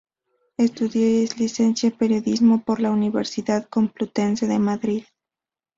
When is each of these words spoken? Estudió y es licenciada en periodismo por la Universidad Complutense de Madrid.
Estudió 0.57 1.07
y 1.07 1.25
es 1.25 1.37
licenciada 1.37 1.93
en 1.93 1.99
periodismo 1.99 2.63
por 2.63 2.79
la 2.79 2.89
Universidad 2.89 3.69
Complutense 3.69 4.47
de 4.47 4.57
Madrid. 4.57 5.03